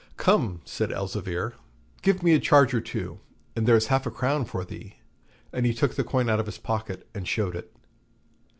[0.17, 1.53] 'Come,' said Elzevir,
[2.01, 3.19] 'give me a charge or two,
[3.55, 4.95] and there is half a crown for thee.'
[5.53, 7.71] And he took the coin out of his pocket and showed it.